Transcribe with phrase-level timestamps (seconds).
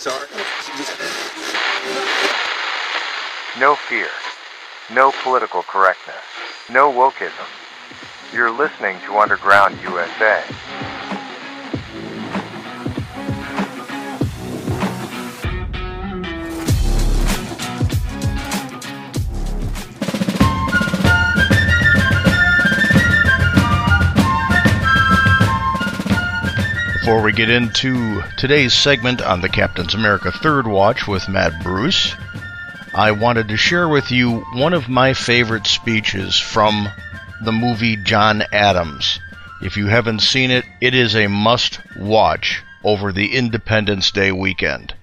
[0.00, 0.26] Sorry.
[3.60, 4.08] No fear.
[4.94, 6.16] No political correctness.
[6.70, 7.44] No wokeism.
[8.32, 10.42] You're listening to Underground USA.
[27.10, 32.14] Before we get into today's segment on the Captain's America Third Watch with Matt Bruce,
[32.94, 36.88] I wanted to share with you one of my favorite speeches from
[37.44, 39.18] the movie John Adams.
[39.60, 44.94] If you haven't seen it, it is a must watch over the Independence Day weekend.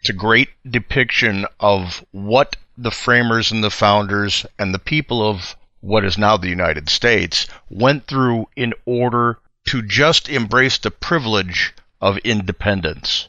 [0.00, 5.56] It's a great depiction of what the framers and the founders and the people of
[5.82, 11.72] what is now the United States went through in order to just embrace the privilege
[12.00, 13.28] of independence.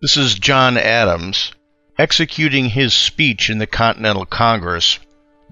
[0.00, 1.52] This is John Adams
[1.98, 5.00] executing his speech in the Continental Congress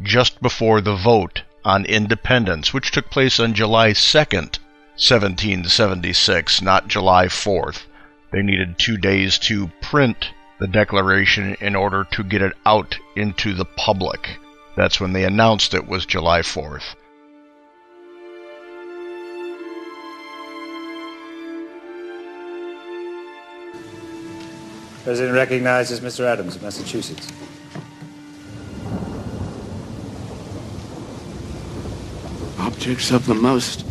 [0.01, 4.61] just before the vote on independence, which took place on July 2nd,
[4.95, 7.83] 1776, not July 4th.
[8.31, 10.31] They needed two days to print
[10.61, 14.39] the Declaration in order to get it out into the public.
[14.77, 16.95] That's when they announced it was July 4th.
[25.07, 26.25] President recognizes Mr.
[26.25, 27.29] Adams of Massachusetts.
[32.59, 33.87] Objects of the most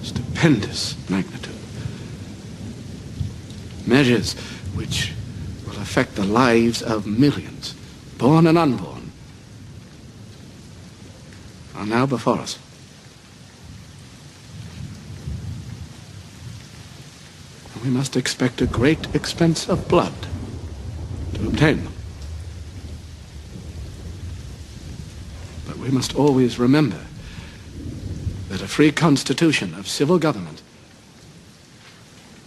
[0.00, 1.54] stupendous magnitude.
[3.86, 4.32] Measures
[4.74, 5.12] which
[5.66, 7.74] will affect the lives of millions,
[8.16, 9.12] born and unborn,
[11.74, 12.58] are now before us.
[17.82, 20.12] We must expect a great expense of blood
[21.34, 21.92] to obtain them.
[25.66, 27.00] But we must always remember
[28.48, 30.62] that a free constitution of civil government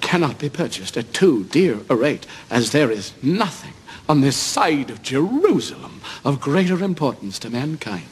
[0.01, 3.73] cannot be purchased at too dear a rate, as there is nothing
[4.09, 8.07] on this side of Jerusalem of greater importance to mankind.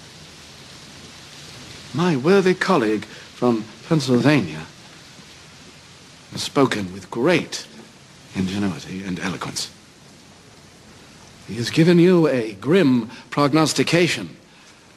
[1.94, 4.66] My worthy colleague from Pennsylvania
[6.36, 7.66] spoken with great
[8.36, 9.72] ingenuity and eloquence.
[11.48, 14.38] He has given you a grim prognostication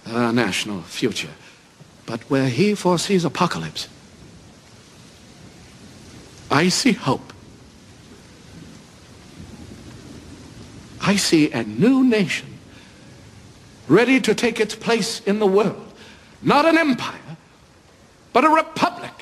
[0.04, 1.31] of our national future.
[2.04, 3.88] But where he foresees apocalypse,
[6.50, 7.32] I see hope.
[11.00, 12.59] I see a new nation
[13.88, 15.92] ready to take its place in the world.
[16.42, 17.37] Not an empire,
[18.32, 19.22] but a republic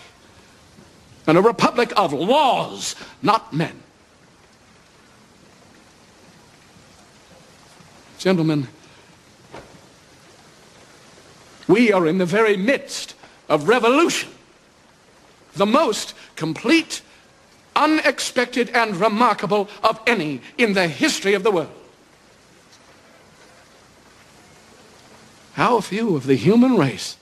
[1.26, 3.82] and a republic of laws, not men.
[8.18, 8.68] Gentlemen,
[11.66, 13.14] we are in the very midst
[13.48, 14.30] of revolution,
[15.54, 17.00] the most complete,
[17.76, 21.70] unexpected, and remarkable of any in the history of the world.
[25.54, 27.16] How few of the human race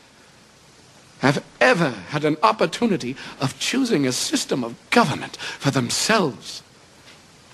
[1.21, 6.63] have ever had an opportunity of choosing a system of government for themselves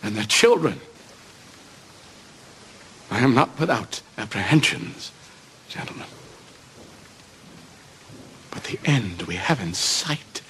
[0.02, 0.80] and their children.
[3.10, 5.12] I am not without apprehensions,
[5.68, 6.06] gentlemen.
[8.50, 10.42] But the end we have in sight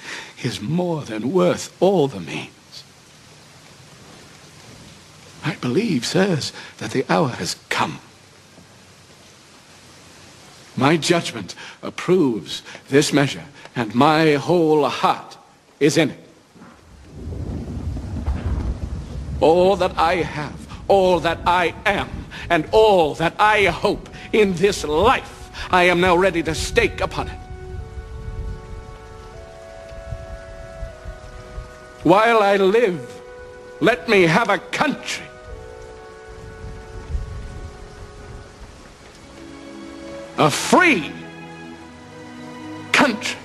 [0.43, 2.51] is more than worth all the means.
[5.45, 8.01] I believe, sirs, that the hour has come
[10.77, 13.45] my judgment approves this measure,
[13.77, 15.37] and my whole heart
[15.81, 16.21] is in it.
[19.41, 20.55] All that I have,
[20.89, 22.09] all that I am,
[22.51, 27.29] and all that I hope in this life, I am now ready to stake upon
[27.29, 27.39] it.
[32.03, 33.21] While I live,
[33.81, 35.25] let me have a country
[40.45, 41.11] a free
[42.93, 43.39] country.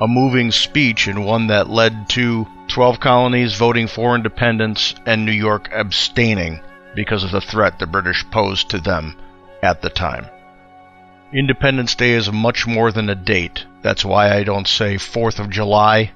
[0.00, 5.30] A moving speech and one that led to 12 colonies voting for independence and New
[5.30, 6.60] York abstaining
[6.96, 9.16] because of the threat the British posed to them
[9.62, 10.26] at the time.
[11.36, 13.64] Independence Day is much more than a date.
[13.82, 16.12] That's why I don't say 4th of July.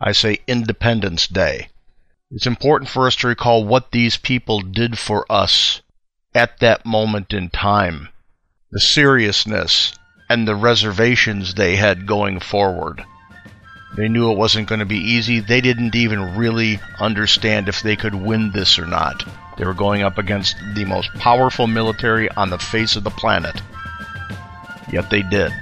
[0.00, 1.68] I say Independence Day.
[2.32, 5.82] It's important for us to recall what these people did for us
[6.34, 8.08] at that moment in time,
[8.72, 9.96] the seriousness
[10.28, 13.04] and the reservations they had going forward.
[13.96, 15.38] They knew it wasn't going to be easy.
[15.38, 19.22] They didn't even really understand if they could win this or not.
[19.58, 23.62] They were going up against the most powerful military on the face of the planet.
[24.92, 25.52] Yet they did.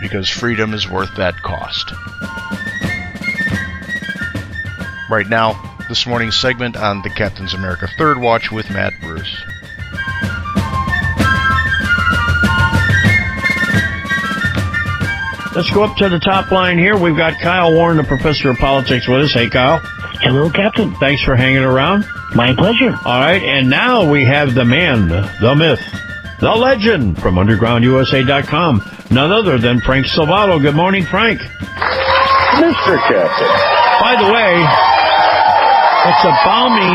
[0.00, 1.92] Because freedom is worth that cost.
[5.08, 9.36] Right now, this morning's segment on the Captain's America Third Watch with Matt Bruce.
[15.54, 16.98] Let's go up to the top line here.
[16.98, 19.32] We've got Kyle Warren, the professor of politics, with us.
[19.32, 19.80] Hey, Kyle.
[20.20, 20.94] Hello, Captain.
[20.96, 22.04] Thanks for hanging around.
[22.34, 22.94] My pleasure.
[23.06, 25.80] All right, and now we have the man, the myth,
[26.40, 28.82] the legend from UndergroundUSA.com.
[29.10, 30.60] None other than Frank Salvato.
[30.60, 31.40] Good morning, Frank.
[31.40, 32.96] Mr.
[33.08, 33.52] Captain.
[34.00, 34.52] By the way,
[36.10, 36.92] it's a balmy.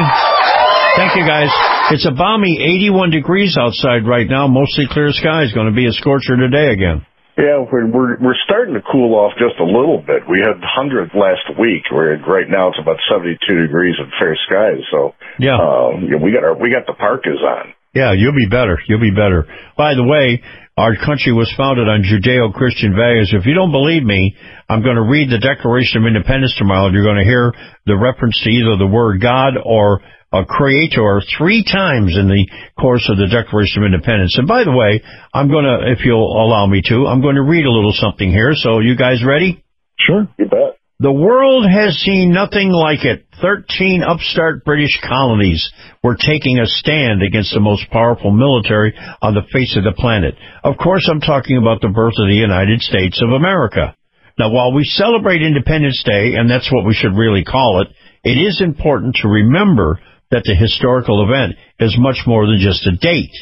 [0.95, 1.49] Thank you, guys.
[1.91, 4.47] It's a balmy 81 degrees outside right now.
[4.47, 5.51] Mostly clear skies.
[5.53, 7.05] Going to be a scorcher today again.
[7.37, 10.27] Yeah, we're, we're we're starting to cool off just a little bit.
[10.29, 11.83] We had 100 last week.
[11.89, 14.83] Where right now it's about 72 degrees and fair skies.
[14.91, 15.55] So Yeah.
[15.57, 17.73] um, yeah, we got our we got the parkas on.
[17.93, 18.79] Yeah, you'll be better.
[18.87, 19.45] You'll be better.
[19.77, 20.41] By the way,
[20.77, 23.35] our country was founded on Judeo-Christian values.
[23.35, 24.35] If you don't believe me,
[24.69, 26.87] I'm going to read the Declaration of Independence tomorrow.
[26.87, 27.51] And you're going to hear
[27.85, 29.99] the reference to either the word God or
[30.31, 32.47] a creator three times in the
[32.79, 34.39] course of the Declaration of Independence.
[34.39, 35.03] And by the way,
[35.33, 38.31] I'm going to, if you'll allow me to, I'm going to read a little something
[38.31, 38.55] here.
[38.55, 39.61] So you guys ready?
[39.99, 40.80] Sure, you bet.
[41.01, 43.25] The world has seen nothing like it.
[43.41, 45.57] Thirteen upstart British colonies
[46.03, 50.35] were taking a stand against the most powerful military on the face of the planet.
[50.63, 53.97] Of course, I'm talking about the birth of the United States of America.
[54.37, 57.87] Now, while we celebrate Independence Day, and that's what we should really call it,
[58.23, 59.99] it is important to remember
[60.29, 63.33] that the historical event is much more than just a date.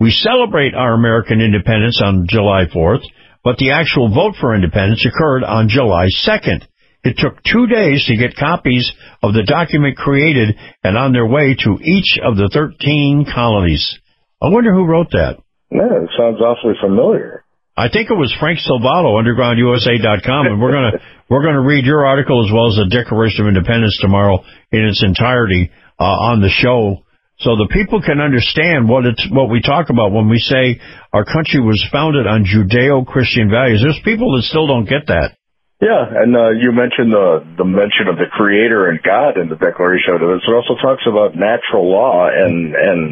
[0.00, 3.04] We celebrate our American independence on July 4th,
[3.44, 6.64] but the actual vote for independence occurred on July 2nd.
[7.04, 10.54] It took two days to get copies of the document created
[10.84, 13.98] and on their way to each of the 13 colonies.
[14.40, 15.38] I wonder who wrote that.
[15.70, 17.44] Yeah, it sounds awfully familiar.
[17.76, 20.98] I think it was Frank Salvato, undergroundusa.com, and we're gonna
[21.30, 25.02] we're gonna read your article as well as the Declaration of Independence tomorrow in its
[25.02, 27.02] entirety uh, on the show,
[27.38, 30.78] so the people can understand what it's what we talk about when we say
[31.14, 33.80] our country was founded on Judeo-Christian values.
[33.82, 35.40] There's people that still don't get that.
[35.82, 39.58] Yeah, and uh, you mentioned the the mention of the Creator and God in the
[39.58, 40.46] Declaration of Independence.
[40.46, 43.02] It also talks about natural law and and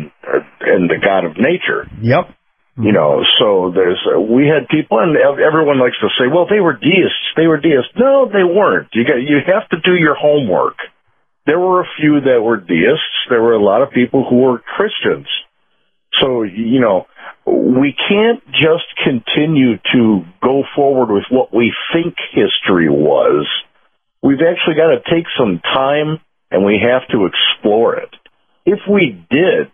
[0.63, 1.91] and the God of nature.
[1.99, 2.31] Yep.
[2.79, 6.63] You know, so there's uh, we had people, and everyone likes to say, "Well, they
[6.63, 7.35] were deists.
[7.35, 8.95] They were deists." No, they weren't.
[8.95, 10.79] You got you have to do your homework.
[11.51, 13.27] There were a few that were deists.
[13.29, 15.27] There were a lot of people who were Christians.
[16.23, 17.11] So you know,
[17.47, 23.47] we can't just continue to go forward with what we think history was.
[24.23, 26.21] We've actually got to take some time,
[26.51, 28.11] and we have to explore it.
[28.67, 29.73] If we did,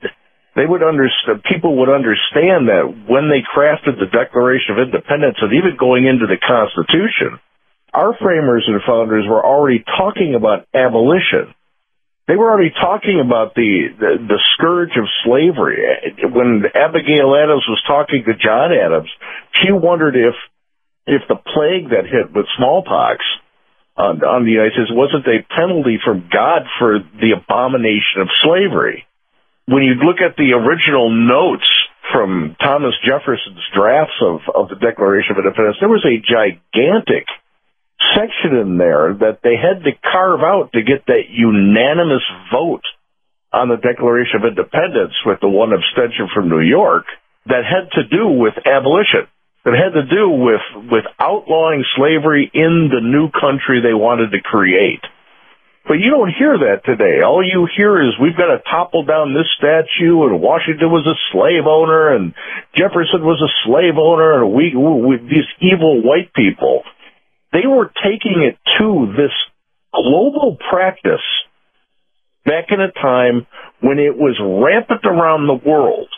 [0.54, 5.52] they would understand, people would understand that when they crafted the Declaration of Independence and
[5.52, 7.40] even going into the Constitution,
[7.92, 11.55] our framers and founders were already talking about abolition.
[12.26, 15.78] They were already talking about the, the, the scourge of slavery.
[16.26, 19.10] When Abigail Adams was talking to John Adams,
[19.62, 20.34] she wondered if,
[21.06, 23.22] if the plague that hit with smallpox
[23.96, 29.06] on, on the United wasn't a penalty from God for the abomination of slavery
[29.66, 31.66] when you look at the original notes
[32.12, 37.26] from Thomas Jefferson's drafts of, of the Declaration of Independence, there was a gigantic
[38.14, 42.84] section in there that they had to carve out to get that unanimous vote
[43.52, 47.06] on the Declaration of Independence with the one abstention from New York
[47.46, 49.26] that had to do with abolition.
[49.64, 54.40] That had to do with, with outlawing slavery in the new country they wanted to
[54.40, 55.02] create.
[55.86, 57.22] But you don't hear that today.
[57.22, 61.14] All you hear is we've got to topple down this statue, and Washington was a
[61.30, 62.34] slave owner, and
[62.74, 66.82] Jefferson was a slave owner, and we, we these evil white people.
[67.56, 69.32] They were taking it to this
[69.94, 71.24] global practice
[72.44, 73.46] back in a time
[73.80, 76.08] when it was rampant around the world,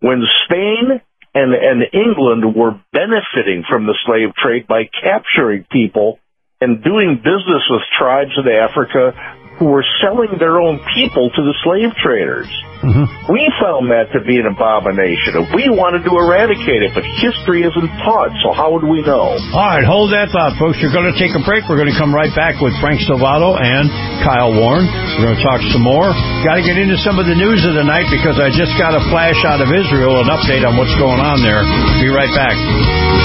[0.00, 1.02] when Spain
[1.34, 6.18] and, and England were benefiting from the slave trade by capturing people
[6.62, 9.12] and doing business with tribes in Africa,
[9.58, 12.48] who were selling their own people to the slave traders.
[12.84, 13.32] Mm-hmm.
[13.32, 17.64] We found that to be an abomination, and we wanted to eradicate it, but history
[17.64, 19.40] isn't taught, so how would we know?
[19.56, 20.76] All right, hold that thought, folks.
[20.84, 21.64] You're going to take a break.
[21.72, 23.88] We're going to come right back with Frank Salvato and
[24.20, 24.84] Kyle Warren.
[25.16, 26.12] We're going to talk some more.
[26.44, 28.92] Got to get into some of the news of the night because I just got
[28.92, 31.64] a flash out of Israel, an update on what's going on there.
[32.04, 32.54] Be right back.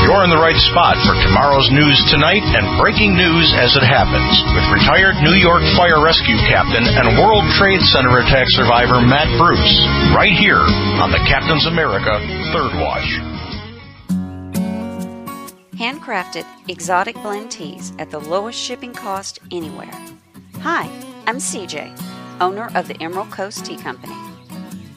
[0.08, 4.34] You're in the right spot for tomorrow's news tonight and breaking news as it happens
[4.56, 9.82] with retired New York Fire Rescue Captain and World Trade Center attack survivor Matt Bruce,
[10.16, 10.60] right here
[11.02, 12.20] on the Captain's America
[12.54, 13.10] Third Watch.
[15.76, 19.92] Handcrafted exotic blend teas at the lowest shipping cost anywhere.
[20.60, 20.84] Hi,
[21.26, 22.00] I'm CJ,
[22.40, 24.16] owner of the Emerald Coast Tea Company.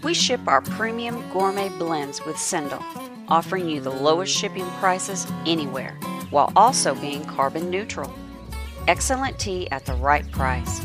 [0.03, 2.85] We ship our premium gourmet blends with Sendle,
[3.29, 8.13] offering you the lowest shipping prices anywhere while also being carbon neutral.
[8.89, 10.85] Excellent tea at the right price.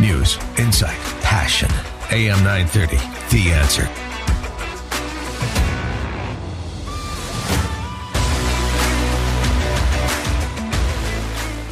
[0.00, 1.68] News, insight, passion.
[2.10, 2.96] AM 930,
[3.30, 3.88] The Answer.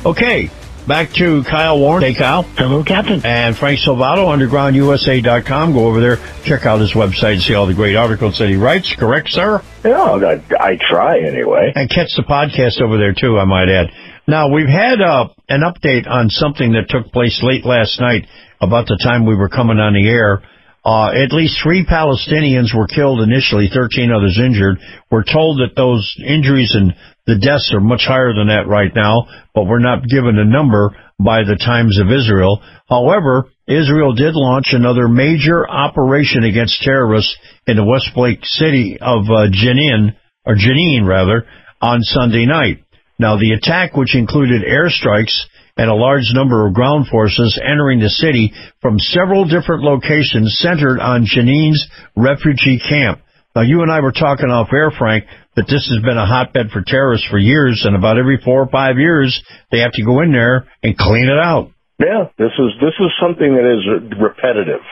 [0.07, 0.50] Okay,
[0.87, 2.02] back to Kyle Warren.
[2.02, 2.42] Hey, Kyle.
[2.42, 3.20] Hello, Captain.
[3.25, 5.72] And Frank Salvato, undergroundusa.com.
[5.72, 8.56] Go over there, check out his website, and see all the great articles that he
[8.56, 8.94] writes.
[8.99, 9.62] Correct, sir?
[9.84, 11.72] Yeah, I, I try anyway.
[11.75, 13.90] And catch the podcast over there, too, I might add.
[14.26, 18.26] Now, we've had uh, an update on something that took place late last night
[18.60, 20.42] about the time we were coming on the air.
[20.84, 24.78] Uh, at least three Palestinians were killed initially, 13 others injured.
[25.10, 26.94] We're told that those injuries and
[27.26, 30.96] the deaths are much higher than that right now, but we're not given a number
[31.18, 32.62] by the Times of Israel.
[32.88, 39.28] However, Israel did launch another major operation against terrorists in the West Bank city of
[39.28, 41.44] uh, Jenin, or Jenin rather,
[41.80, 42.82] on Sunday night.
[43.18, 45.44] Now, the attack, which included airstrikes
[45.80, 48.52] and a large number of ground forces entering the city
[48.84, 53.25] from several different locations centered on Jenin's refugee camp.
[53.56, 55.25] Now, you and I were talking off air, Frank,
[55.56, 58.68] that this has been a hotbed for terrorists for years, and about every four or
[58.68, 59.32] five years,
[59.72, 61.72] they have to go in there and clean it out.
[61.99, 64.84] Yeah, this is this is something that is repetitive.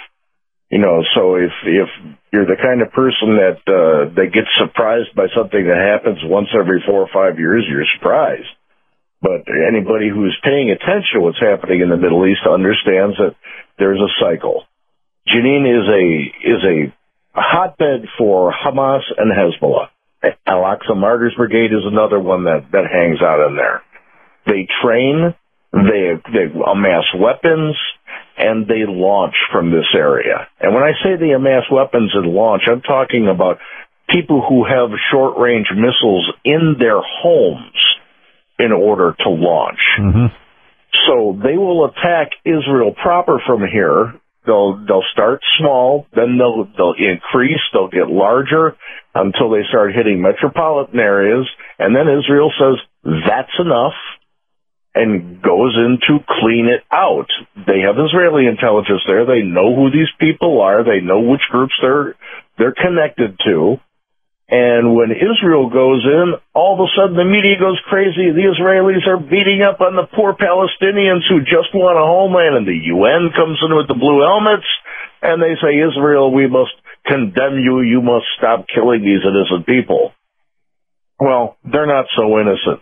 [0.73, 1.89] You know, so if if
[2.33, 6.49] you're the kind of person that uh, that gets surprised by something that happens once
[6.57, 8.49] every four or five years, you're surprised.
[9.21, 13.35] But anybody who's paying attention to what's happening in the Middle East understands that
[13.79, 14.65] there's a cycle.
[15.27, 16.95] Jenin is a is a
[17.35, 19.89] hotbed for Hamas and Hezbollah.
[20.47, 23.83] Al-Aqsa Martyrs Brigade is another one that, that hangs out in there.
[24.47, 25.35] They train,
[25.73, 27.77] they, they amass weapons,
[28.37, 30.49] and they launch from this area.
[30.61, 33.59] And when I say they amass weapons and launch, I'm talking about
[34.09, 37.79] people who have short range missiles in their homes
[38.59, 39.81] in order to launch.
[40.01, 40.27] Mm-hmm.
[41.07, 44.15] So they will attack Israel proper from here.
[44.47, 48.77] They'll they'll start small, then they'll they'll increase, they'll get larger
[49.15, 51.47] until they start hitting metropolitan areas,
[51.79, 52.81] and then Israel says
[53.29, 53.93] that's enough
[54.95, 57.29] and goes in to clean it out.
[57.55, 59.27] They have Israeli intelligence there.
[59.27, 60.83] They know who these people are.
[60.83, 62.17] They know which groups they're
[62.57, 63.77] they're connected to.
[64.49, 68.33] And when Israel goes in, all of a sudden the media goes crazy.
[68.33, 72.67] The Israelis are beating up on the poor Palestinians who just want a homeland, and
[72.67, 74.65] the UN comes in with the blue helmets,
[75.21, 76.73] and they say, Israel, we must
[77.05, 77.85] condemn you.
[77.85, 80.17] You must stop killing these innocent people.
[81.21, 82.81] Well, they're not so innocent.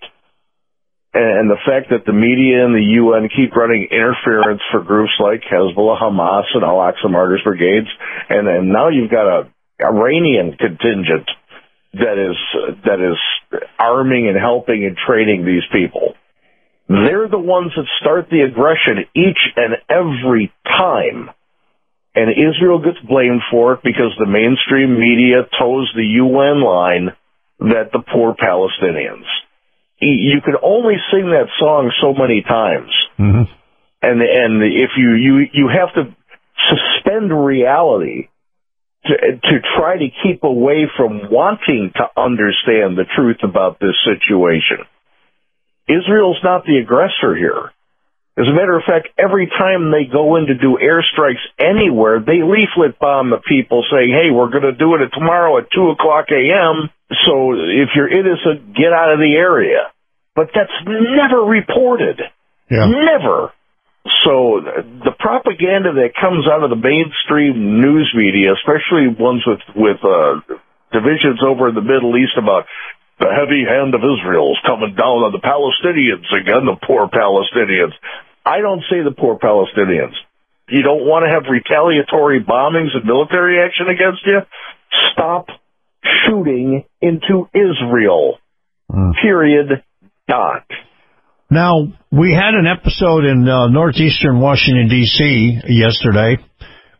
[1.18, 5.42] And the fact that the media and the UN keep running interference for groups like
[5.50, 7.88] Hezbollah, Hamas, and Al-Aqsa Martyrs Brigades,
[8.28, 9.48] and, and now you've got a
[9.80, 11.26] Iranian contingent
[11.98, 12.36] that is
[12.84, 16.14] that is arming and helping and training these people.
[16.88, 21.30] They're the ones that start the aggression each and every time.
[22.14, 27.16] And Israel gets blamed for it because the mainstream media toes the UN line
[27.60, 29.26] that the poor Palestinians.
[30.00, 32.90] You can only sing that song so many times.
[33.18, 33.52] Mm-hmm.
[34.02, 36.14] And and if you you you have to
[36.68, 38.28] suspend reality
[39.08, 44.84] to, to try to keep away from wanting to understand the truth about this situation.
[45.88, 47.72] Israel's not the aggressor here.
[48.38, 52.44] As a matter of fact, every time they go in to do airstrikes anywhere, they
[52.44, 56.26] leaflet bomb the people saying, hey, we're going to do it tomorrow at 2 o'clock
[56.28, 56.90] a.m.,
[57.24, 59.88] so if you're innocent, get out of the area.
[60.34, 62.20] But that's never reported.
[62.68, 62.90] Yeah.
[62.90, 63.52] Never.
[64.24, 69.98] So the propaganda that comes out of the mainstream news media, especially ones with with
[70.04, 70.40] uh,
[70.92, 72.66] divisions over in the Middle East about
[73.18, 77.96] the heavy hand of Israel is coming down on the Palestinians again, the poor Palestinians.
[78.44, 80.14] I don't say the poor Palestinians.
[80.68, 84.40] You don't want to have retaliatory bombings and military action against you?
[85.12, 85.46] Stop
[86.26, 88.38] shooting into Israel.
[88.90, 89.12] Mm.
[89.22, 89.82] Period.
[90.28, 90.66] Dot.
[91.50, 95.60] Now, we had an episode in uh, northeastern Washington, D.C.
[95.68, 96.38] yesterday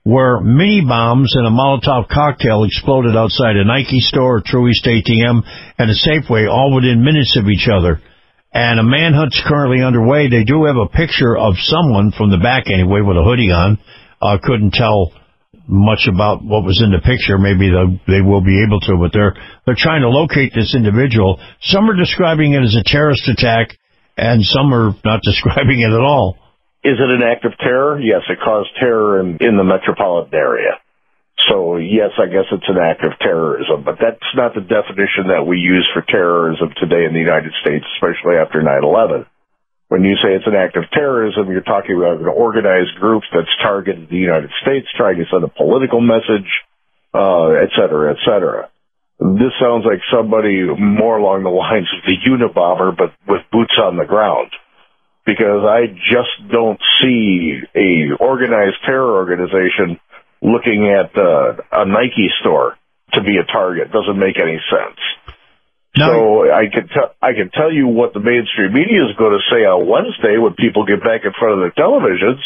[0.06, 5.42] where mini bombs and a Molotov cocktail exploded outside a Nike store, a Truist ATM,
[5.78, 8.00] and a Safeway, all within minutes of each other.
[8.54, 10.30] And a manhunt's currently underway.
[10.30, 13.82] They do have a picture of someone from the back anyway with a hoodie on.
[14.22, 15.10] Uh, couldn't tell
[15.66, 17.36] much about what was in the picture.
[17.36, 17.74] Maybe
[18.06, 19.34] they will be able to, but they're
[19.66, 21.42] they're trying to locate this individual.
[21.62, 23.74] Some are describing it as a terrorist attack,
[24.16, 26.36] and some are not describing it at all.
[26.84, 28.00] Is it an act of terror?
[28.00, 30.78] Yes, it caused terror in, in the metropolitan area.
[31.50, 35.44] So yes, I guess it's an act of terrorism, but that's not the definition that
[35.44, 39.26] we use for terrorism today in the United States, especially after 9/11.
[39.88, 43.52] When you say it's an act of terrorism, you're talking about an organized group that's
[43.62, 46.48] targeted the United States, trying to send a political message,
[47.14, 48.68] uh, et cetera, et cetera.
[49.18, 53.96] This sounds like somebody more along the lines of the Unabomber, but with boots on
[53.96, 54.52] the ground
[55.26, 59.98] because I just don't see a organized terror organization
[60.40, 62.78] looking at uh, a Nike store
[63.12, 63.90] to be a target.
[63.90, 65.00] Doesn't make any sense.
[65.98, 66.06] No.
[66.06, 69.44] So I can tell I can tell you what the mainstream media is going to
[69.50, 72.38] say on Wednesday when people get back in front of their televisions.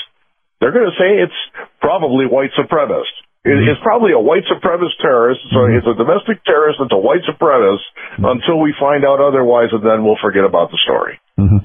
[0.60, 3.16] They're going to say it's probably white supremacist.
[3.40, 3.72] Mm-hmm.
[3.72, 5.40] It's probably a white supremacist terrorist.
[5.48, 5.80] So mm-hmm.
[5.80, 6.76] it's a domestic terrorist.
[6.80, 7.88] It's a white supremacist
[8.20, 8.28] mm-hmm.
[8.28, 11.16] until we find out otherwise, and then we'll forget about the story.
[11.40, 11.64] Mm-hmm.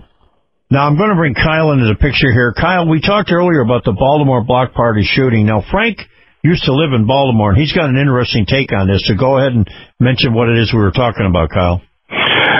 [0.71, 2.55] Now I'm going to bring Kyle into the picture here.
[2.55, 5.45] Kyle, we talked earlier about the Baltimore block party shooting.
[5.45, 5.99] Now Frank
[6.43, 9.03] used to live in Baltimore, and he's got an interesting take on this.
[9.05, 9.67] So go ahead and
[9.99, 11.81] mention what it is we were talking about, Kyle.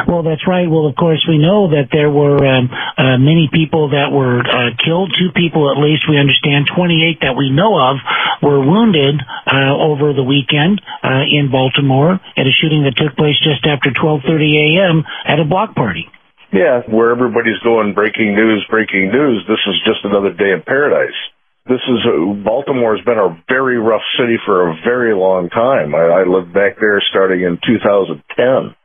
[0.08, 0.70] Well, that's right.
[0.70, 4.78] Well, of course, we know that there were um, uh, many people that were uh,
[4.78, 5.10] killed.
[5.18, 6.70] Two people, at least, we understand.
[6.70, 7.98] 28 that we know of
[8.42, 9.18] were wounded
[9.50, 13.90] uh, over the weekend uh, in Baltimore at a shooting that took place just after
[13.90, 15.04] 12:30 a.m.
[15.26, 16.06] at a block party.
[16.54, 19.42] Yeah, where everybody's going breaking news, breaking news.
[19.50, 21.18] This is just another day in paradise.
[21.66, 22.00] This is
[22.46, 25.96] Baltimore's been a very rough city for a very long time.
[25.96, 28.78] I, I lived back there starting in 2010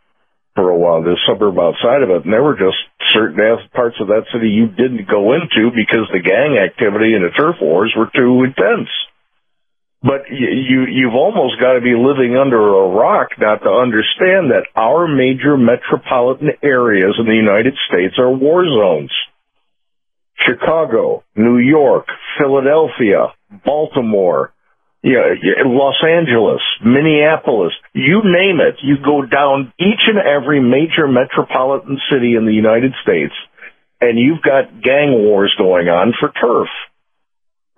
[0.60, 1.00] for a while.
[1.00, 2.76] The suburb outside of it, and there were just
[3.16, 3.40] certain
[3.72, 7.56] parts of that city you didn't go into because the gang activity and the turf
[7.60, 8.92] wars were too intense.
[10.02, 14.68] But you, you've almost got to be living under a rock not to understand that
[14.76, 19.12] our major metropolitan areas in the United States are war zones.
[20.40, 22.06] Chicago, New York,
[22.38, 24.52] Philadelphia, Baltimore,
[25.02, 25.34] yeah,
[25.64, 28.76] Los Angeles, Minneapolis, you name it.
[28.82, 33.34] You go down each and every major metropolitan city in the United States
[34.00, 36.68] and you've got gang wars going on for turf.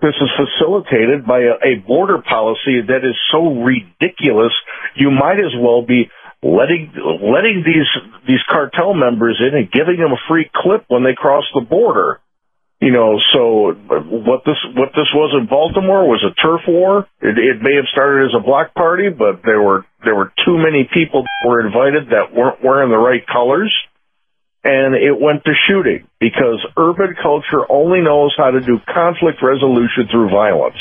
[0.01, 4.53] This is facilitated by a, a border policy that is so ridiculous.
[4.97, 6.11] You might as well be
[6.43, 6.91] letting
[7.23, 7.87] letting these
[8.27, 12.21] these cartel members in and giving them a free clip when they cross the border.
[12.83, 13.79] You know, so
[14.27, 17.07] what this what this was in Baltimore was a turf war.
[17.23, 20.59] It, it may have started as a block party, but there were there were too
[20.59, 23.71] many people that were invited that weren't wearing the right colors
[24.65, 30.07] and it went to shooting because urban culture only knows how to do conflict resolution
[30.11, 30.79] through violence.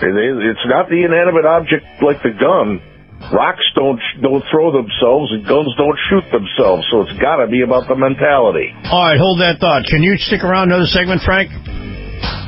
[0.00, 2.80] It's not the inanimate object like the gun.
[3.32, 6.86] Rocks don't don't throw themselves, and guns don't shoot themselves.
[6.90, 8.72] So it's got to be about the mentality.
[8.88, 9.84] All right, hold that thought.
[9.90, 11.50] Can you stick around another segment, Frank?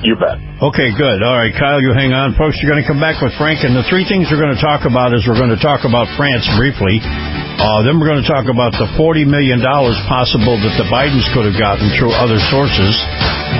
[0.00, 0.40] You bet.
[0.64, 1.20] Okay, good.
[1.20, 2.32] All right, Kyle, you hang on.
[2.32, 4.64] Folks, you're going to come back with Frank, and the three things we're going to
[4.64, 6.96] talk about is we're going to talk about France briefly.
[7.04, 9.60] Uh, then we're going to talk about the $40 million
[10.08, 12.96] possible that the Bidens could have gotten through other sources.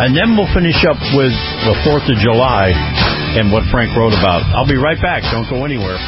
[0.01, 1.37] And then we'll finish up with
[1.69, 2.73] the 4th of July
[3.37, 4.41] and what Frank wrote about.
[4.57, 5.21] I'll be right back.
[5.29, 6.01] Don't go anywhere.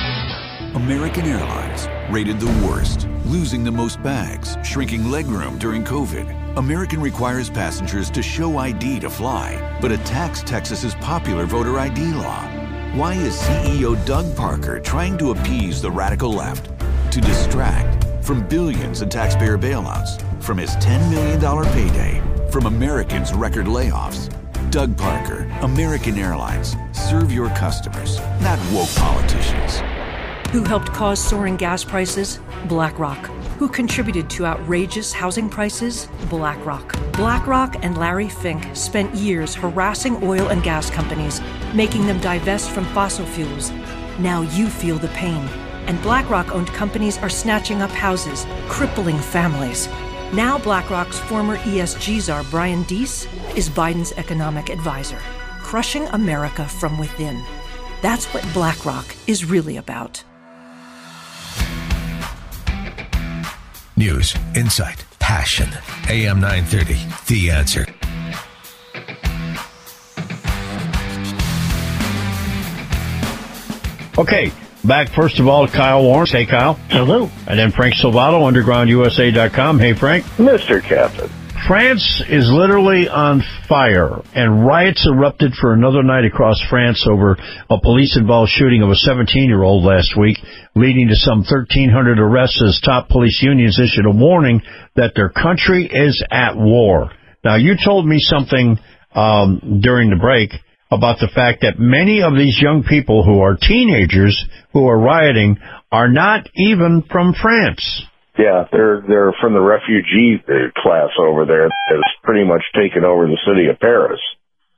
[0.74, 6.56] American Airlines, rated the worst, losing the most bags, shrinking legroom during COVID.
[6.56, 12.40] American requires passengers to show ID to fly, but attacks Texas's popular voter ID law.
[12.94, 16.70] Why is CEO Doug Parker trying to appease the radical left?
[17.12, 21.38] To distract from billions in taxpayer bailouts, from his $10 million
[21.74, 24.30] payday, from Americans' record layoffs.
[24.70, 26.76] Doug Parker, American Airlines.
[26.92, 29.82] Serve your customers, not woke politicians.
[30.52, 32.38] Who helped cause soaring gas prices?
[32.68, 33.16] BlackRock.
[33.58, 36.08] Who contributed to outrageous housing prices?
[36.28, 36.94] BlackRock.
[37.12, 41.40] BlackRock and Larry Fink spent years harassing oil and gas companies,
[41.72, 43.70] making them divest from fossil fuels.
[44.18, 45.48] Now you feel the pain.
[45.86, 49.88] And BlackRock owned companies are snatching up houses, crippling families.
[50.34, 55.18] Now, BlackRock's former ESG czar, Brian Deese, is Biden's economic advisor,
[55.62, 57.42] crushing America from within.
[58.02, 60.22] That's what BlackRock is really about.
[64.02, 65.68] News, insight, passion.
[66.08, 66.94] AM 930,
[67.28, 67.86] The Answer.
[74.18, 74.50] Okay,
[74.84, 76.26] back first of all, Kyle Warren.
[76.26, 76.74] Hey, Kyle.
[76.90, 77.30] Hello.
[77.46, 79.78] And then Frank Salvato, UndergroundUSA.com.
[79.78, 80.24] Hey, Frank.
[80.36, 80.82] Mr.
[80.82, 81.30] Captain.
[81.68, 87.36] France is literally on fire, and riots erupted for another night across France over
[87.70, 90.38] a police-involved shooting of a 17-year-old last week,
[90.74, 94.62] leading to some 1,300 arrests as top police unions issued a warning
[94.96, 97.11] that their country is at war.
[97.44, 98.78] Now, you told me something
[99.14, 100.50] um, during the break
[100.90, 104.37] about the fact that many of these young people who are teenagers
[104.72, 105.56] who are rioting
[105.90, 108.04] are not even from France.
[108.38, 113.26] Yeah, they're they're from the refugee uh, class over there that's pretty much taken over
[113.26, 114.20] the city of Paris.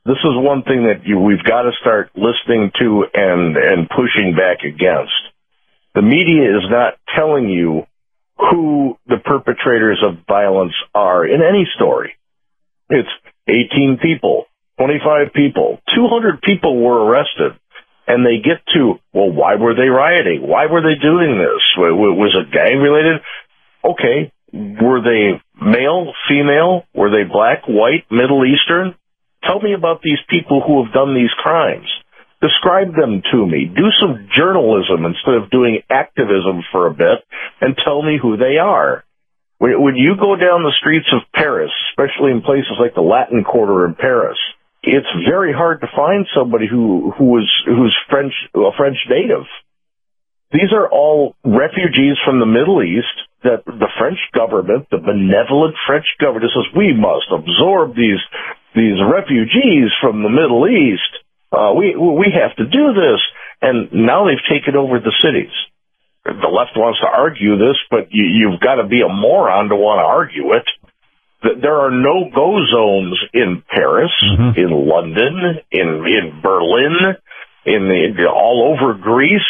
[0.04, 4.35] This is one thing that you, we've got to start listening to and and pushing
[4.35, 5.14] back against.
[5.94, 7.87] The media is not telling you
[8.38, 12.14] who the perpetrators of violence are in any story.
[12.90, 13.09] It's
[13.48, 14.46] 18 people,
[14.78, 17.59] 25 people, 200 people were arrested
[18.07, 20.46] and they get to, well, why were they rioting?
[20.46, 21.62] Why were they doing this?
[21.78, 23.22] Was it gang related?
[23.85, 26.85] okay, were they male, female?
[26.94, 28.94] Were they black, white, Middle Eastern?
[29.44, 31.87] Tell me about these people who have done these crimes.
[32.44, 33.72] Describe them to me.
[33.72, 37.24] Do some journalism instead of doing activism for a bit
[37.62, 39.04] and tell me who they are.
[39.59, 43.87] When you go down the streets of Paris, especially in places like the Latin Quarter
[43.87, 44.37] in Paris,
[44.83, 49.48] it's very hard to find somebody who who is who's French a French native.
[50.52, 56.07] These are all refugees from the Middle East that the French government, the benevolent French
[56.20, 58.20] government, says we must absorb these
[58.74, 61.23] these refugees from the Middle East.
[61.55, 63.21] Uh, we we have to do this,
[63.62, 65.53] and now they've taken over the cities.
[66.25, 69.77] The left wants to argue this, but you, you've got to be a moron to
[69.77, 70.67] want to argue it.
[71.61, 74.59] There are no go zones in Paris, mm-hmm.
[74.59, 77.17] in London, in in Berlin,
[77.67, 79.43] in, in all over Greece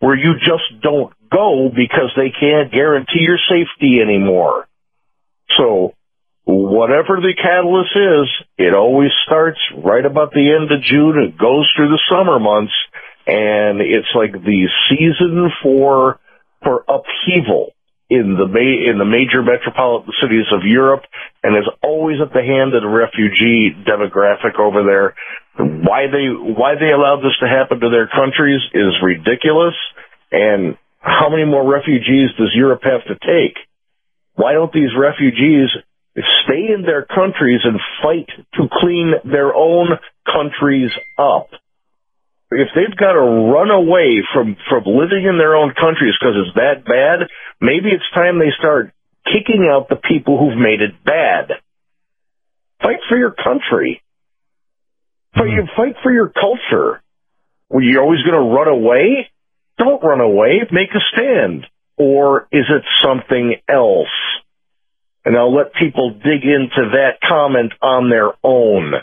[0.00, 4.66] where you just don't go because they can't guarantee your safety anymore.
[5.56, 5.94] So
[6.44, 11.18] whatever the catalyst is, it always starts right about the end of June.
[11.18, 12.74] It goes through the summer months
[13.26, 16.18] and it's like the season for,
[16.62, 17.72] for upheaval
[18.10, 21.06] in the ma- in the major metropolitan cities of Europe
[21.44, 25.14] and is always at the hand of the refugee demographic over there.
[25.56, 29.78] Why they why they allowed this to happen to their countries is ridiculous.
[30.32, 33.56] And how many more refugees does Europe have to take?
[34.34, 35.70] Why don't these refugees
[36.14, 39.88] stay in their countries and fight to clean their own
[40.26, 41.48] countries up?
[42.50, 46.54] If they've got to run away from, from living in their own countries because it's
[46.56, 47.28] that bad,
[47.60, 48.92] maybe it's time they start
[49.24, 51.52] kicking out the people who've made it bad.
[52.82, 54.02] Fight for your country.
[55.34, 55.76] Fight, mm-hmm.
[55.76, 57.02] fight for your culture.
[57.68, 59.30] Were you always going to run away?
[59.78, 60.60] Don't run away.
[60.72, 61.66] Make a stand.
[61.96, 64.08] Or is it something else?
[65.24, 68.94] And I'll let people dig into that comment on their own.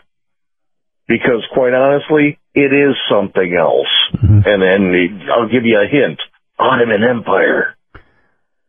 [1.07, 3.93] Because quite honestly, it is something else.
[4.15, 4.41] Mm-hmm.
[4.45, 6.19] And then I'll give you a hint.
[6.59, 7.77] Ottoman Empire.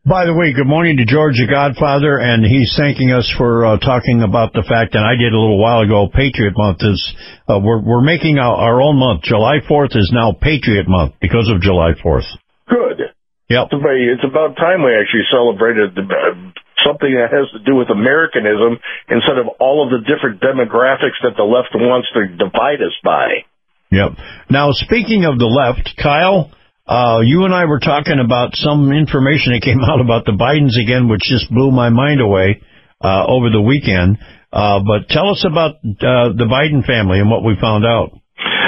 [0.09, 3.77] By the way, good morning to George the Godfather, and he's thanking us for uh,
[3.77, 7.01] talking about the fact, that I did a little while ago, Patriot Month is,
[7.45, 9.29] uh, we're, we're making our, our own month.
[9.29, 12.25] July 4th is now Patriot Month because of July 4th.
[12.73, 13.13] Good.
[13.53, 13.69] Yep.
[13.69, 18.79] It's about time we actually celebrated the, uh, something that has to do with Americanism
[19.09, 23.47] instead of all of the different demographics that the left wants to divide us by.
[23.91, 24.11] Yep.
[24.51, 26.53] Now, speaking of the left, Kyle,
[26.87, 30.77] uh, you and I were talking about some information that came out about the Bidens
[30.81, 32.63] again, which just blew my mind away
[33.01, 34.19] uh, over the weekend.
[34.53, 38.13] Uh, but tell us about uh, the Biden family and what we found out.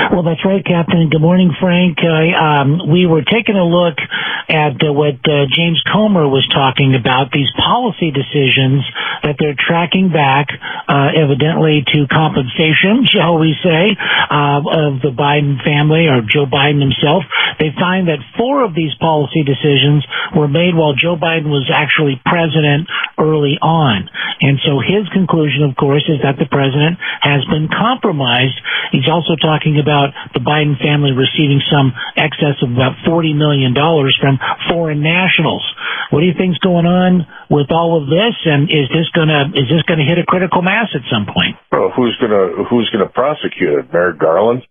[0.09, 1.11] Well, that's right, Captain.
[1.13, 1.99] Good morning, Frank.
[2.01, 4.01] Uh, um, we were taking a look
[4.49, 8.81] at uh, what uh, James Comer was talking about, these policy decisions
[9.23, 10.49] that they're tracking back,
[10.89, 16.81] uh, evidently to compensation, shall we say, uh, of the Biden family or Joe Biden
[16.81, 17.29] himself.
[17.61, 22.17] They find that four of these policy decisions were made while Joe Biden was actually
[22.25, 22.89] president
[23.21, 24.09] early on.
[24.41, 28.57] And so his conclusion, of course, is that the president has been compromised.
[28.93, 29.90] He's also talking about
[30.33, 34.39] the Biden family receiving some excess of about $40 million from
[34.71, 35.63] foreign nationals.
[36.11, 38.35] What do you think's going on with all of this?
[38.47, 41.59] And is this gonna, is this gonna hit a critical mass at some point?
[41.71, 43.93] Well, who's gonna, who's gonna prosecute it?
[43.93, 44.67] Merrick Garland?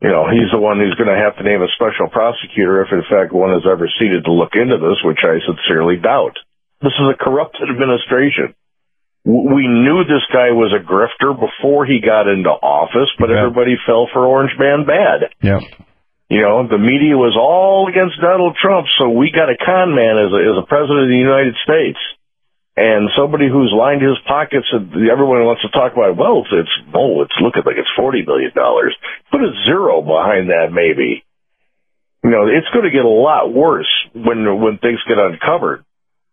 [0.00, 2.88] You know, he's the one who's going to have to name a special prosecutor if,
[2.88, 6.40] in fact, one is ever seated to look into this, which I sincerely doubt.
[6.80, 8.56] This is a corrupt administration.
[9.24, 13.44] We knew this guy was a grifter before he got into office, but yeah.
[13.44, 15.28] everybody fell for Orange Man bad.
[15.44, 15.60] Yeah.
[16.30, 20.16] You know, the media was all against Donald Trump, so we got a con man
[20.16, 22.00] as a, as a president of the United States.
[22.80, 26.48] And somebody who's lined his pockets, and everyone wants to talk about, wealth.
[26.54, 28.54] it's, oh, it's, looking like it's $40 million.
[28.54, 31.26] Put a zero behind that, maybe.
[32.24, 35.84] You know, it's going to get a lot worse when, when things get uncovered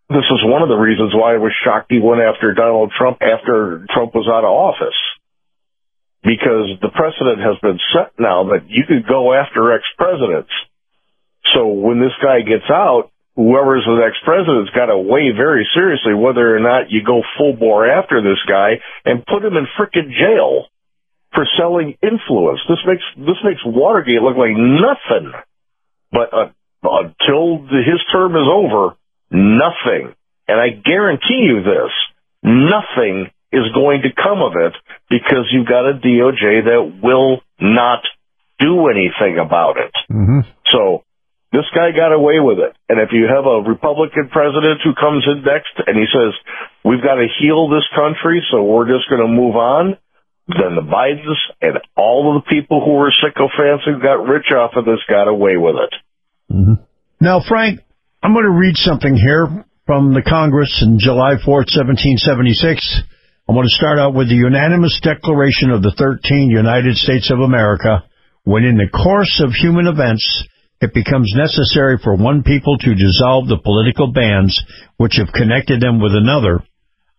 [0.09, 3.19] this is one of the reasons why I was shocked he went after Donald Trump
[3.21, 4.95] after Trump was out of office.
[6.23, 10.51] Because the precedent has been set now that you could go after ex-presidents.
[11.53, 16.15] So when this guy gets out, whoever's the next president's got to weigh very seriously
[16.15, 20.11] whether or not you go full bore after this guy and put him in frickin'
[20.11, 20.67] jail
[21.33, 22.59] for selling influence.
[22.67, 25.31] This makes this makes Watergate look like nothing.
[26.11, 26.49] But uh,
[26.83, 28.95] until the, his term is over,
[29.31, 30.13] Nothing.
[30.47, 31.91] And I guarantee you this,
[32.43, 34.73] nothing is going to come of it
[35.09, 38.03] because you've got a DOJ that will not
[38.59, 39.93] do anything about it.
[40.11, 40.39] Mm-hmm.
[40.71, 41.03] So
[41.51, 42.75] this guy got away with it.
[42.89, 46.33] And if you have a Republican president who comes in next and he says,
[46.83, 49.97] we've got to heal this country, so we're just going to move on,
[50.47, 54.71] then the Bidens and all of the people who were sycophants who got rich off
[54.75, 55.93] of this got away with it.
[56.51, 56.83] Mm-hmm.
[57.19, 57.81] Now, Frank,
[58.27, 59.47] I'm going to read something here
[59.85, 62.99] from the Congress in July 4th, 1776.
[63.47, 67.39] I want to start out with the unanimous declaration of the 13 United States of
[67.39, 68.03] America
[68.43, 70.27] when in the course of human events
[70.83, 74.59] it becomes necessary for one people to dissolve the political bands
[74.99, 76.59] which have connected them with another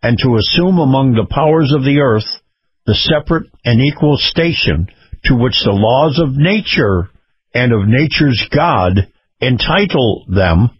[0.04, 2.28] and to assume among the powers of the earth
[2.84, 4.92] the separate and equal station
[5.24, 7.08] to which the laws of nature
[7.56, 9.08] and of nature's God
[9.40, 10.76] entitle them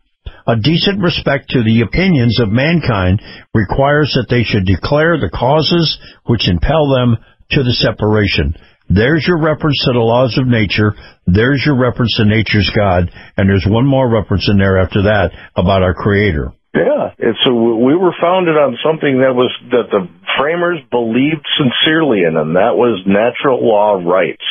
[0.47, 3.21] a decent respect to the opinions of mankind
[3.55, 7.17] requires that they should declare the causes which impel them
[7.51, 8.55] to the separation.
[8.89, 10.97] There's your reference to the laws of nature.
[11.27, 13.13] There's your reference to nature's God.
[13.37, 16.53] And there's one more reference in there after that about our Creator.
[16.75, 20.07] Yeah, and so we were founded on something that was that the
[20.39, 24.45] framers believed sincerely in, and that was natural law rights.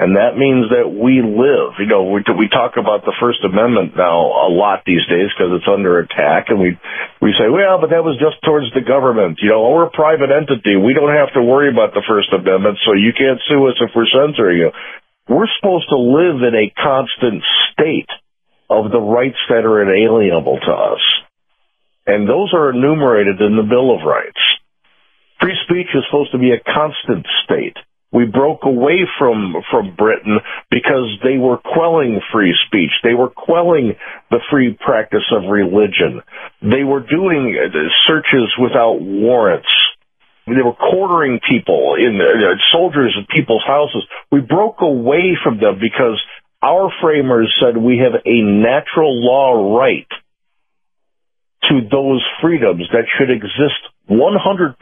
[0.00, 1.76] And that means that we live.
[1.76, 5.52] You know, we, we talk about the First Amendment now a lot these days because
[5.60, 6.80] it's under attack, and we
[7.20, 9.44] we say, well, but that was just towards the government.
[9.44, 10.80] You know, we're a private entity.
[10.80, 13.92] We don't have to worry about the First Amendment, so you can't sue us if
[13.92, 14.72] we're censoring you.
[15.28, 17.44] We're supposed to live in a constant
[17.76, 18.08] state
[18.72, 21.04] of the rights that are inalienable to us,
[22.08, 24.40] and those are enumerated in the Bill of Rights.
[25.44, 27.76] Free speech is supposed to be a constant state.
[28.12, 30.38] We broke away from, from Britain
[30.70, 32.90] because they were quelling free speech.
[33.04, 33.94] They were quelling
[34.30, 36.22] the free practice of religion.
[36.60, 37.70] They were doing uh,
[38.08, 39.68] searches without warrants.
[40.46, 44.04] They were quartering people in uh, soldiers in people's houses.
[44.32, 46.20] We broke away from them because
[46.62, 50.08] our framers said we have a natural law right
[51.68, 53.78] to those freedoms that should exist
[54.10, 54.74] 100%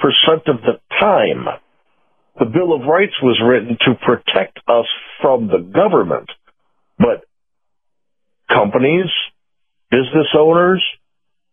[0.46, 1.46] of the time
[2.38, 4.86] the Bill of Rights was written to protect us
[5.20, 6.30] from the government.
[6.98, 7.24] But
[8.48, 9.10] companies,
[9.90, 10.84] business owners,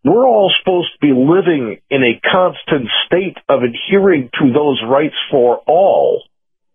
[0.04, 5.16] we're all supposed to be living in a constant state of adhering to those rights
[5.32, 6.24] for all.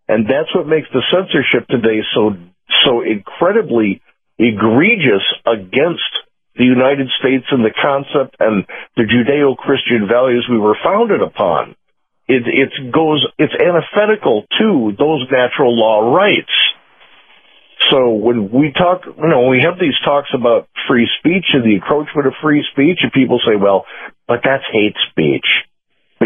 [0.07, 2.35] And that's what makes the censorship today so,
[2.83, 4.01] so incredibly
[4.37, 6.11] egregious against
[6.55, 8.65] the United States and the concept and
[8.97, 11.75] the Judeo-Christian values we were founded upon.
[12.31, 16.53] It, it goes, it's antithetical to those natural law rights.
[17.89, 21.63] So when we talk, you know, when we have these talks about free speech and
[21.63, 23.85] the encroachment of free speech, and people say, well,
[24.27, 25.45] but that's hate speech.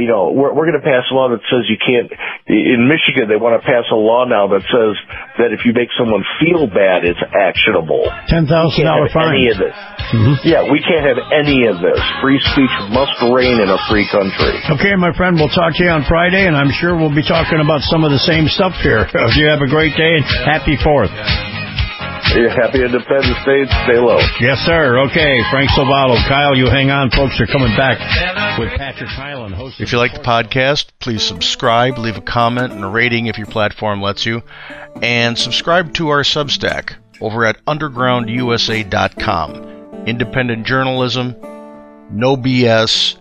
[0.04, 2.12] You know, we're, we're going to pass a law that says you can't.
[2.52, 4.94] In Michigan, they want to pass a law now that says
[5.40, 8.06] that if you make someone feel bad, it's actionable.
[8.30, 9.34] Ten thousand dollar fine.
[9.34, 9.74] Any of this?
[9.74, 10.36] Mm-hmm.
[10.46, 11.98] Yeah, we can't have any of this.
[12.22, 14.54] Free speech must reign in a free country.
[14.78, 17.58] Okay, my friend, we'll talk to you on Friday, and I'm sure we'll be talking
[17.58, 19.10] about some of the same stuff here.
[19.40, 21.10] you have a great day and happy Fourth.
[22.34, 23.66] Yeah, happy Independence Day.
[23.86, 24.18] Stay low.
[24.42, 24.98] Yes, sir.
[25.08, 26.18] Okay, Frank Salvato.
[26.28, 27.12] Kyle, you hang on.
[27.12, 28.00] Folks are coming back
[28.60, 29.56] with Patrick Hyland.
[29.80, 33.48] If you like the podcast, please subscribe, leave a comment and a rating if your
[33.48, 34.42] platform lets you,
[35.02, 40.06] and subscribe to our Substack over at undergroundusa.com.
[40.06, 41.36] Independent journalism,
[42.12, 43.18] no BS,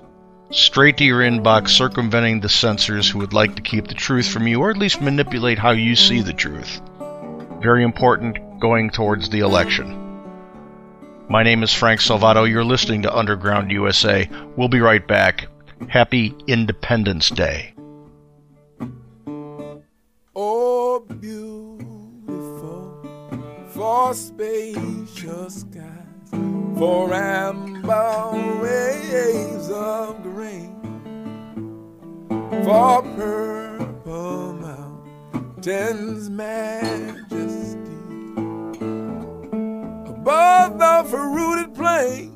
[0.51, 4.47] straight to your inbox, circumventing the censors who would like to keep the truth from
[4.47, 6.81] you or at least manipulate how you see the truth.
[7.61, 9.87] Very important going towards the election.
[11.29, 12.49] My name is Frank Salvato.
[12.49, 14.27] You're listening to Underground USA.
[14.57, 15.49] We'll be right back.
[15.91, 17.75] Happy Independence Day.
[20.35, 22.97] Oh, beautiful,
[23.69, 26.31] for spacious skies,
[26.79, 30.81] for amber waves of grain,
[32.65, 37.24] for purple mountains majesty,
[40.45, 42.31] above the fruited plain.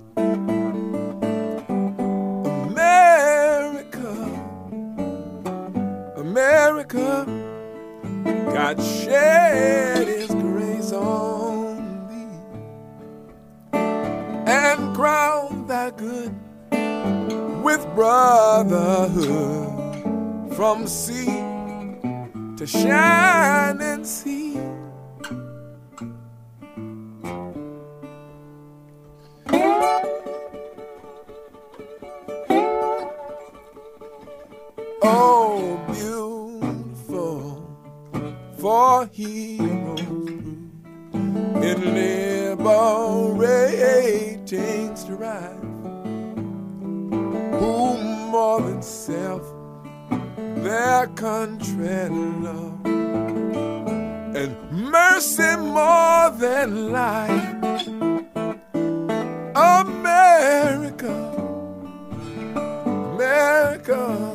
[2.70, 4.12] America,
[6.16, 7.26] America,
[8.24, 12.38] God shed His grace on thee
[13.72, 16.34] and crown thy good
[17.62, 19.34] with brotherhood
[20.54, 21.44] from sea
[22.56, 24.17] to shining sea.
[42.68, 45.62] Liberating strife,
[47.58, 47.96] who
[48.30, 49.42] more than self
[50.56, 52.86] their country love,
[54.36, 57.54] and mercy more than life.
[59.54, 61.14] America,
[63.14, 64.34] America.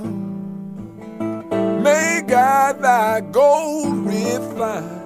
[1.83, 5.01] May God thy gold refine,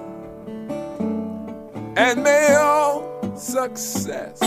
[1.96, 3.07] and may all
[3.38, 4.40] success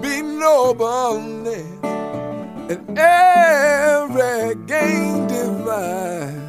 [0.00, 1.66] be nobleness,
[2.70, 6.43] and every gain divine.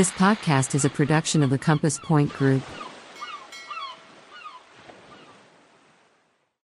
[0.00, 2.62] This podcast is a production of the Compass Point Group.